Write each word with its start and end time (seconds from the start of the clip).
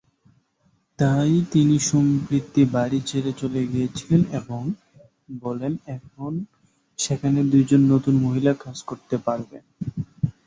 তাই 0.99 1.31
তিনি 1.51 1.75
সম্প্রতি 1.89 2.61
বাড়ি 2.73 2.99
ছেড়ে 3.05 3.31
চলে 3.33 3.61
গিয়েছিলেন 3.67 4.21
এবং 4.39 4.61
বলেন 5.41 5.73
এখন 5.97 6.31
সেখানে 6.99 7.39
দু'জন 7.51 7.81
নতুন 7.93 8.15
মহিলা 8.25 8.53
কাজ 8.63 8.77
করতে 8.89 9.15
পারেন। 9.25 9.51